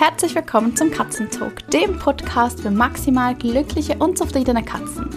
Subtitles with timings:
[0.00, 5.10] Herzlich willkommen zum Katzentalk, dem Podcast für maximal glückliche und zufriedene Katzen.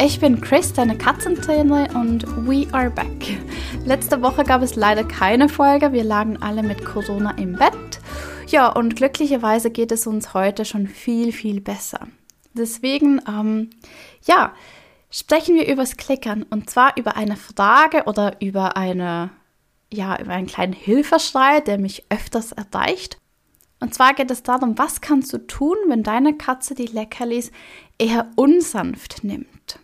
[0.00, 3.36] Ich bin Chris, deine Katzentrainerin und we are back.
[3.84, 8.00] Letzte Woche gab es leider keine Folge, wir lagen alle mit Corona im Bett.
[8.46, 12.06] Ja, und glücklicherweise geht es uns heute schon viel, viel besser.
[12.54, 13.70] Deswegen, ähm,
[14.24, 14.52] ja,
[15.10, 19.30] sprechen wir übers Klickern und zwar über eine Frage oder über eine,
[19.92, 23.18] ja, über einen kleinen Hilfeschrei, der mich öfters erreicht.
[23.82, 27.50] Und zwar geht es darum, was kannst du tun, wenn deine Katze die Leckerlis
[27.98, 29.80] eher unsanft nimmt.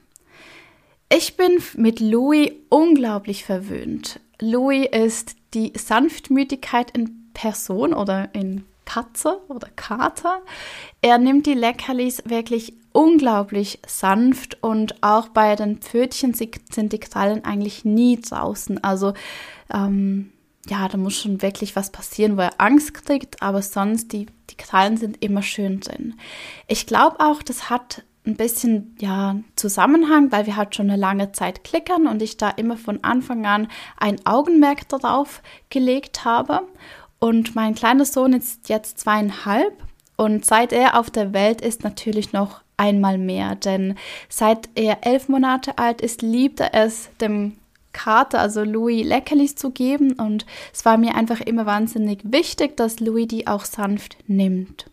[1.12, 4.20] Ich bin mit Louis unglaublich verwöhnt.
[4.40, 10.42] Louis ist die Sanftmütigkeit in Person oder in Katze oder Kater.
[11.02, 17.44] Er nimmt die Leckerlis wirklich unglaublich sanft und auch bei den Pfötchen sind die Krallen
[17.44, 18.82] eigentlich nie draußen.
[18.84, 19.14] Also
[19.74, 20.30] ähm,
[20.68, 24.56] ja, da muss schon wirklich was passieren, wo er Angst kriegt, aber sonst, die, die
[24.56, 26.14] Krallen sind immer schön drin.
[26.66, 31.32] Ich glaube auch, das hat ein bisschen ja, Zusammenhang, weil wir halt schon eine lange
[31.32, 36.60] Zeit klickern und ich da immer von Anfang an ein Augenmerk darauf gelegt habe.
[37.18, 39.72] Und mein kleiner Sohn ist jetzt zweieinhalb
[40.16, 43.54] und seit er auf der Welt ist, natürlich noch einmal mehr.
[43.54, 43.96] Denn
[44.28, 47.56] seit er elf Monate alt ist, liebt er es, dem
[47.98, 50.12] Kater, also Louis, Leckerlis zu geben.
[50.12, 54.86] Und es war mir einfach immer wahnsinnig wichtig, dass Louis die auch sanft nimmt.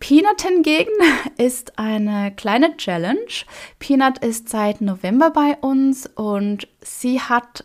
[0.00, 0.90] Peanut hingegen
[1.38, 3.32] ist eine kleine Challenge.
[3.78, 7.64] Peanut ist seit November bei uns und sie hat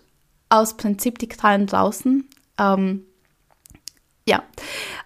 [0.49, 2.27] aus Prinzip die Krallen draußen.
[2.59, 3.05] Ähm,
[4.25, 4.41] ja,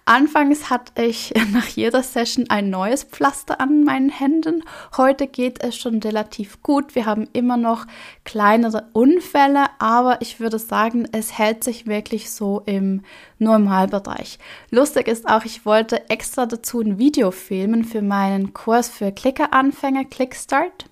[0.04, 4.62] anfangs hatte ich nach jeder Session ein neues Pflaster an meinen Händen.
[4.96, 6.94] Heute geht es schon relativ gut.
[6.94, 7.86] Wir haben immer noch
[8.24, 13.02] kleinere Unfälle, aber ich würde sagen, es hält sich wirklich so im
[13.40, 14.38] Normalbereich.
[14.70, 20.04] Lustig ist auch, ich wollte extra dazu ein Video filmen für meinen Kurs für Klickeranfänger,
[20.04, 20.86] Clickstart.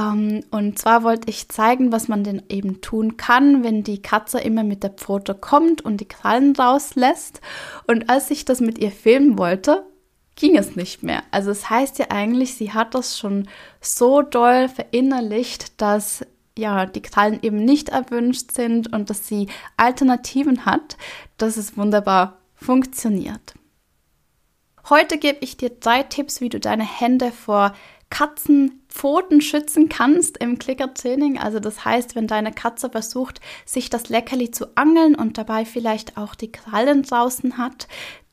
[0.00, 4.40] Ähm, und zwar wollte ich zeigen, was man denn eben tun kann, wenn die Katze
[4.40, 7.40] immer mit der Pfote kommt und die Krallen rauslässt.
[7.86, 9.84] Und als ich das mit ihr filmen wollte,
[10.36, 11.22] ging es nicht mehr.
[11.30, 13.48] Also es das heißt ja eigentlich, sie hat das schon
[13.80, 16.24] so doll verinnerlicht, dass
[16.58, 20.96] ja, die Krallen eben nicht erwünscht sind und dass sie Alternativen hat,
[21.38, 23.54] dass es wunderbar funktioniert.
[24.88, 27.74] Heute gebe ich dir drei Tipps, wie du deine Hände vor
[28.10, 31.38] Katzenpfoten schützen kannst im Klickertraining.
[31.38, 36.16] Also das heißt, wenn deine Katze versucht, sich das Leckerli zu angeln und dabei vielleicht
[36.16, 37.88] auch die Krallen draußen hat,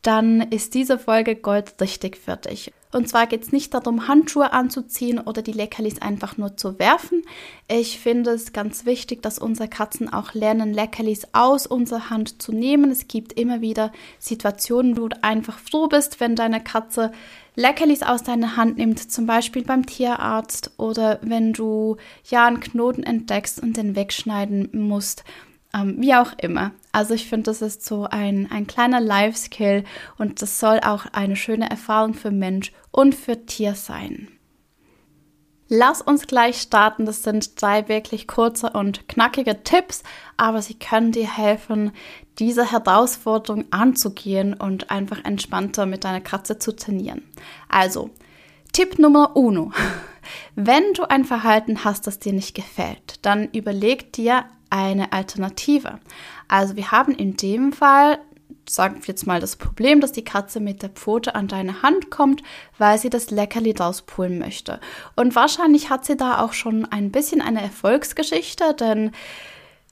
[0.07, 2.71] dann ist diese Folge goldrichtig für dich.
[2.93, 7.23] Und zwar geht es nicht darum, Handschuhe anzuziehen oder die Leckerlis einfach nur zu werfen.
[7.67, 12.53] Ich finde es ganz wichtig, dass unsere Katzen auch lernen, Leckerlis aus unserer Hand zu
[12.53, 12.89] nehmen.
[12.89, 17.11] Es gibt immer wieder Situationen, wo du einfach froh bist, wenn deine Katze
[17.55, 21.97] Leckerlis aus deiner Hand nimmt, zum Beispiel beim Tierarzt oder wenn du
[22.29, 25.25] ja einen Knoten entdeckst und den wegschneiden musst.
[25.77, 26.71] Ähm, wie auch immer.
[26.91, 29.83] Also ich finde, das ist so ein, ein kleiner Life-Skill
[30.17, 34.29] und das soll auch eine schöne Erfahrung für Mensch und für Tier sein.
[35.69, 37.05] Lass uns gleich starten.
[37.05, 40.03] Das sind drei wirklich kurze und knackige Tipps,
[40.37, 41.91] aber sie können dir helfen,
[42.39, 47.23] diese Herausforderung anzugehen und einfach entspannter mit deiner Katze zu trainieren.
[47.67, 48.11] Also,
[48.71, 49.73] Tipp Nummer uno.
[50.55, 55.99] Wenn du ein Verhalten hast, das dir nicht gefällt, dann überleg dir eine Alternative.
[56.47, 58.19] Also wir haben in dem Fall,
[58.67, 62.09] sagen wir jetzt mal das Problem, dass die Katze mit der Pfote an deine Hand
[62.09, 62.43] kommt,
[62.77, 64.79] weil sie das Leckerli rauspulen möchte.
[65.15, 69.11] Und wahrscheinlich hat sie da auch schon ein bisschen eine Erfolgsgeschichte, denn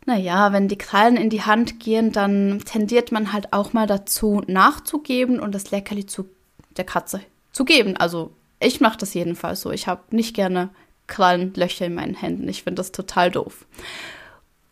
[0.06, 4.44] naja, wenn die Krallen in die Hand gehen, dann tendiert man halt auch mal dazu
[4.46, 6.30] nachzugeben und das Leckerli zu
[6.78, 7.22] der Katze
[7.52, 7.98] zu geben.
[7.98, 9.72] Also ich mache das jedenfalls so.
[9.72, 10.70] Ich habe nicht gerne
[11.08, 12.48] Krallenlöcher in meinen Händen.
[12.48, 13.66] Ich finde das total doof.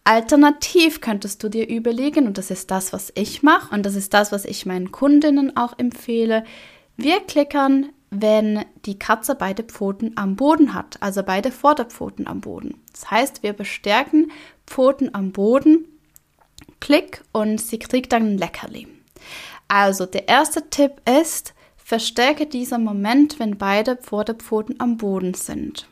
[0.06, 4.14] Alternativ könntest du dir überlegen, und das ist das, was ich mache, und das ist
[4.14, 6.44] das, was ich meinen Kundinnen auch empfehle,
[6.98, 12.82] wir klickern, wenn die Katze beide Pfoten am Boden hat, also beide Vorderpfoten am Boden.
[12.92, 14.32] Das heißt, wir bestärken
[14.68, 15.86] Pfoten am Boden,
[16.80, 18.88] klick und sie kriegt dann ein Leckerli.
[19.68, 25.88] Also der erste Tipp ist, verstärke diesen Moment, wenn beide Vorderpfoten am Boden sind.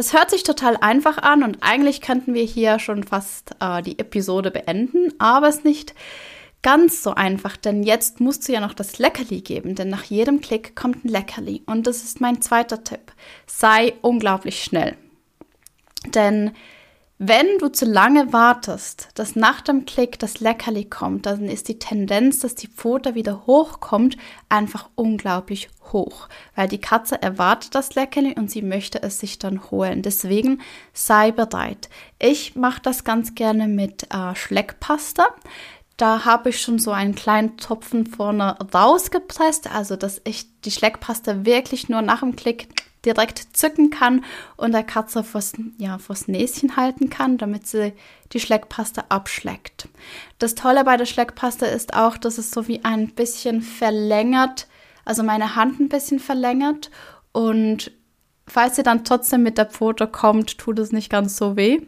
[0.00, 3.98] Das hört sich total einfach an und eigentlich könnten wir hier schon fast äh, die
[3.98, 5.94] Episode beenden, aber es ist nicht
[6.62, 10.40] ganz so einfach, denn jetzt musst du ja noch das Leckerli geben, denn nach jedem
[10.40, 11.64] Klick kommt ein Leckerli.
[11.66, 13.12] Und das ist mein zweiter Tipp.
[13.46, 14.96] Sei unglaublich schnell.
[16.14, 16.52] Denn
[17.22, 21.78] Wenn du zu lange wartest, dass nach dem Klick das Leckerli kommt, dann ist die
[21.78, 24.16] Tendenz, dass die Pfote wieder hochkommt,
[24.48, 29.70] einfach unglaublich hoch, weil die Katze erwartet das Leckerli und sie möchte es sich dann
[29.70, 30.02] holen.
[30.02, 30.60] Deswegen
[30.92, 31.88] sei bereit.
[32.18, 35.26] Ich mache das ganz gerne mit äh, Schleckpasta.
[35.96, 41.44] Da habe ich schon so einen kleinen Tropfen vorne rausgepresst, also dass ich die Schleckpasta
[41.44, 42.68] wirklich nur nach dem Klick
[43.04, 44.24] direkt zücken kann
[44.56, 47.92] und der Katze vors, ja, vors Näschen halten kann, damit sie
[48.32, 49.88] die Schleckpaste abschleckt.
[50.38, 54.68] Das Tolle bei der Schleckpaste ist auch, dass es so wie ein bisschen verlängert,
[55.04, 56.90] also meine Hand ein bisschen verlängert
[57.32, 57.92] und
[58.46, 61.80] falls sie dann trotzdem mit der Pfote kommt, tut es nicht ganz so weh.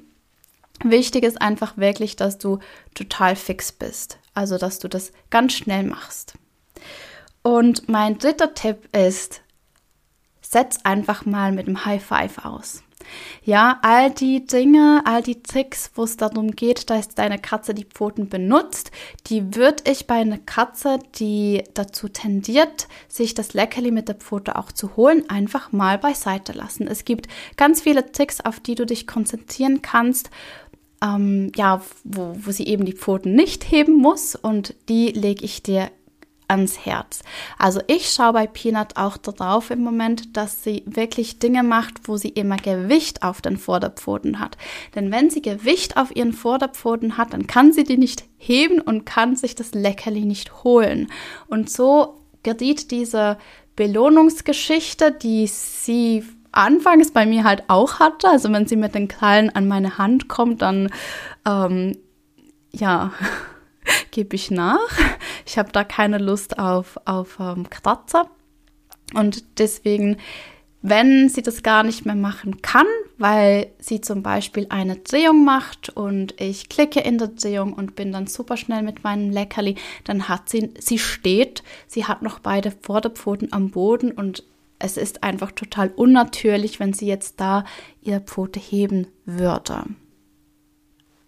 [0.85, 2.59] Wichtig ist einfach wirklich, dass du
[2.95, 6.35] total fix bist, also dass du das ganz schnell machst.
[7.43, 9.43] Und mein dritter Tipp ist,
[10.41, 12.83] setz einfach mal mit dem High Five aus.
[13.45, 17.85] Ja, all die Dinge, all die Tricks, wo es darum geht, dass deine Katze die
[17.85, 18.91] Pfoten benutzt,
[19.27, 24.57] die würde ich bei einer Katze, die dazu tendiert, sich das Leckerli mit der Pfote
[24.57, 26.87] auch zu holen, einfach mal beiseite lassen.
[26.87, 30.31] Es gibt ganz viele Tricks, auf die du dich konzentrieren kannst,
[31.03, 35.63] ähm, ja, wo, wo sie eben die Pfoten nicht heben muss und die lege ich
[35.63, 35.91] dir
[36.53, 37.23] ans Herz.
[37.59, 42.17] Also ich schaue bei Peanut auch darauf im Moment, dass sie wirklich Dinge macht, wo
[42.17, 44.57] sie immer Gewicht auf den Vorderpfoten hat.
[44.95, 49.07] Denn wenn sie Gewicht auf ihren Vorderpfoten hat, dann kann sie die nicht heben und
[49.07, 51.09] kann sich das Leckerli nicht holen.
[51.49, 53.39] Und so geriet diese
[53.75, 58.29] Belohnungsgeschichte, die sie anfangs bei mir halt auch hatte.
[58.29, 60.91] Also wenn sie mit den Krallen an meine Hand kommt, dann
[61.47, 61.97] ähm,
[62.73, 63.13] ja,
[64.11, 64.79] gebe ich nach.
[65.53, 68.27] Ich habe da keine Lust auf, auf ähm, Kratzer.
[69.13, 70.17] Und deswegen,
[70.81, 72.87] wenn sie das gar nicht mehr machen kann,
[73.19, 78.13] weil sie zum Beispiel eine Drehung macht und ich klicke in der Drehung und bin
[78.13, 82.71] dann super schnell mit meinem Leckerli, dann hat sie, sie steht, sie hat noch beide
[82.71, 84.45] Vorderpfoten am Boden und
[84.79, 87.65] es ist einfach total unnatürlich, wenn sie jetzt da
[88.01, 89.85] ihre Pfote heben würde.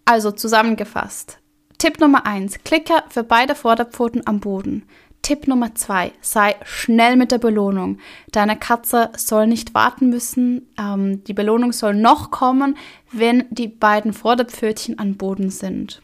[0.03, 1.37] Also zusammengefasst,
[1.77, 2.63] Tipp Nummer 1.
[2.63, 4.83] Klicke für beide Vorderpfoten am Boden.
[5.21, 6.13] Tipp Nummer 2.
[6.21, 7.97] Sei schnell mit der Belohnung.
[8.31, 10.69] Deine Katze soll nicht warten müssen.
[10.79, 12.77] Ähm, die Belohnung soll noch kommen,
[13.11, 16.01] wenn die beiden Vorderpfötchen am Boden sind.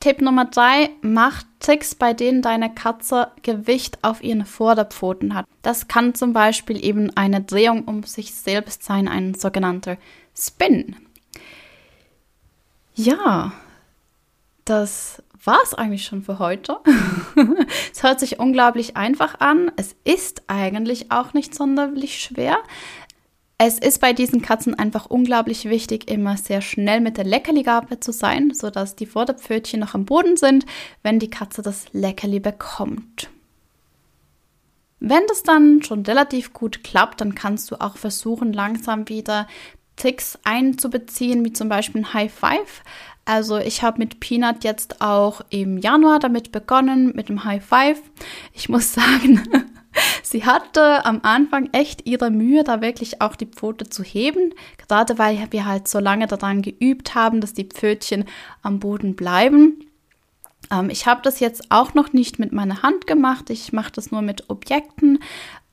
[0.00, 0.90] Tipp Nummer 3.
[1.02, 5.46] Mach Tricks, bei denen deine Katze Gewicht auf ihren Vorderpfoten hat.
[5.62, 9.96] Das kann zum Beispiel eben eine Drehung um sich selbst sein, ein sogenannter
[10.34, 10.96] Spin.
[12.94, 13.52] Ja,
[14.64, 16.78] das war es eigentlich schon für heute.
[17.92, 19.70] es hört sich unglaublich einfach an.
[19.76, 22.58] Es ist eigentlich auch nicht sonderlich schwer.
[23.56, 28.12] Es ist bei diesen Katzen einfach unglaublich wichtig, immer sehr schnell mit der Leckerligabel zu
[28.12, 30.66] sein, sodass die Vorderpfötchen noch am Boden sind,
[31.02, 33.30] wenn die Katze das Leckerli bekommt.
[34.98, 39.46] Wenn das dann schon relativ gut klappt, dann kannst du auch versuchen, langsam wieder
[39.96, 42.82] Tricks einzubeziehen, wie zum Beispiel ein High Five.
[43.24, 48.00] Also ich habe mit Peanut jetzt auch im Januar damit begonnen, mit dem High Five.
[48.52, 49.42] Ich muss sagen,
[50.22, 54.52] sie hatte am Anfang echt ihre Mühe, da wirklich auch die Pfote zu heben.
[54.76, 58.26] Gerade weil wir halt so lange daran geübt haben, dass die Pfötchen
[58.62, 59.86] am Boden bleiben.
[60.70, 63.48] Ähm, ich habe das jetzt auch noch nicht mit meiner Hand gemacht.
[63.48, 65.20] Ich mache das nur mit Objekten,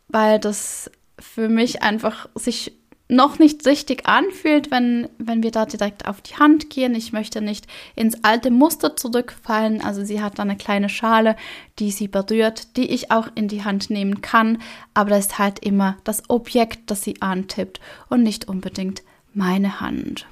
[0.08, 2.81] weil das für mich einfach sich
[3.12, 6.96] noch nicht richtig anfühlt, wenn, wenn wir da direkt auf die Hand gehen.
[6.96, 9.82] Ich möchte nicht ins alte Muster zurückfallen.
[9.82, 11.36] Also sie hat da eine kleine Schale,
[11.78, 14.60] die sie berührt, die ich auch in die Hand nehmen kann.
[14.94, 19.04] Aber das ist halt immer das Objekt, das sie antippt und nicht unbedingt
[19.34, 20.26] meine Hand.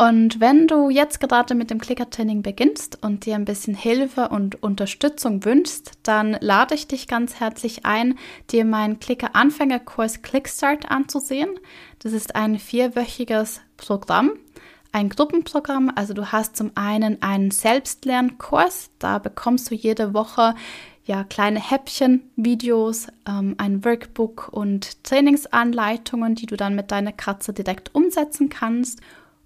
[0.00, 4.62] Und wenn du jetzt gerade mit dem Clicker-Training beginnst und dir ein bisschen Hilfe und
[4.62, 8.18] Unterstützung wünschst, dann lade ich dich ganz herzlich ein,
[8.50, 11.50] dir meinen Clicker-Anfängerkurs Clickstart anzusehen.
[11.98, 14.30] Das ist ein vierwöchiges Programm,
[14.90, 15.92] ein Gruppenprogramm.
[15.94, 20.54] Also du hast zum einen einen Selbstlernkurs, da bekommst du jede Woche
[21.04, 27.52] ja, kleine Häppchen, Videos, ähm, ein Workbook und Trainingsanleitungen, die du dann mit deiner Katze
[27.52, 29.00] direkt umsetzen kannst.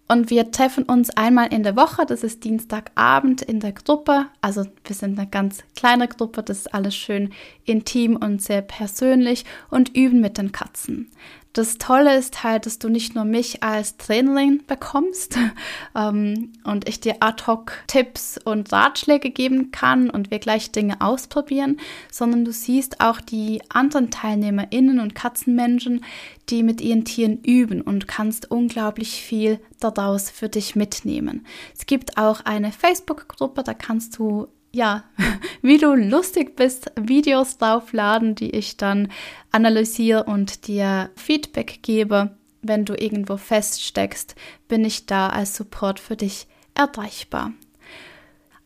[0.06, 4.26] Und wir treffen uns einmal in der Woche, das ist Dienstagabend in der Gruppe.
[4.42, 7.32] Also wir sind eine ganz kleine Gruppe, das ist alles schön
[7.64, 11.11] intim und sehr persönlich und üben mit den Katzen.
[11.54, 15.38] Das Tolle ist halt, dass du nicht nur mich als Trainerin bekommst
[15.94, 21.00] ähm, und ich dir ad hoc Tipps und Ratschläge geben kann und wir gleich Dinge
[21.00, 21.78] ausprobieren,
[22.11, 26.04] sondern du siehst auch die anderen TeilnehmerInnen und Katzenmenschen,
[26.50, 31.46] die mit ihren Tieren üben und kannst unglaublich viel daraus für dich mitnehmen.
[31.73, 35.04] Es gibt auch eine Facebook-Gruppe, da kannst du ja,
[35.62, 39.10] wie du lustig bist, Videos draufladen, die ich dann
[39.52, 42.36] analysiere und dir Feedback gebe.
[42.60, 44.34] Wenn du irgendwo feststeckst,
[44.68, 47.52] bin ich da als Support für dich erreichbar.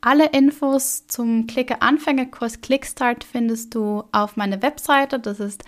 [0.00, 5.18] Alle Infos zum Clicker-Anfängerkurs Clickstart findest du auf meiner Webseite.
[5.18, 5.64] Das ist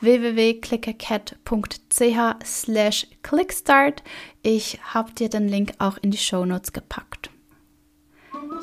[0.00, 4.02] www.clickercat.ch slash clickstart.
[4.42, 7.33] Ich habe dir den Link auch in die Show Notes gepackt.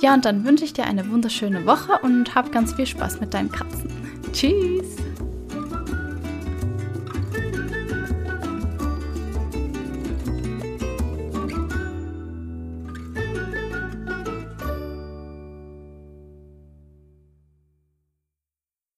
[0.02, 3.34] Ja, und dann wünsche ich dir eine wunderschöne Woche und hab ganz viel Spaß mit
[3.36, 3.90] deinen Katzen.
[4.34, 4.71] Tschüss!